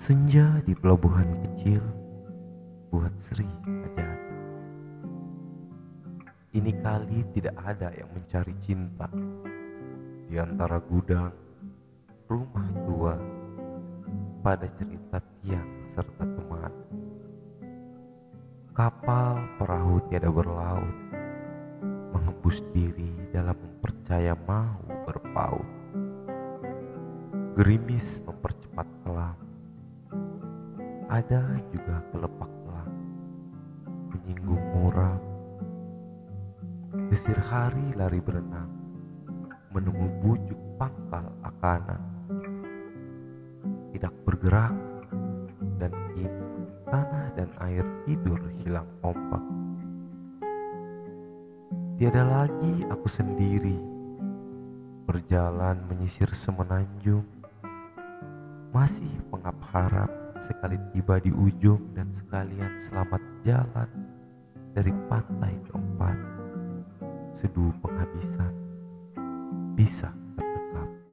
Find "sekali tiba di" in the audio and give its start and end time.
60.40-61.28